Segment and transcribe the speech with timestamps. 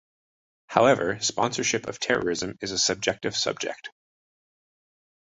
[0.65, 3.91] However, sponsorship of terrorism is a subjective subject.